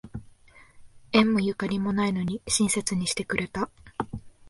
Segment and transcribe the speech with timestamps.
[1.11, 3.69] 縁もゆかりもないのに親切にしてくれた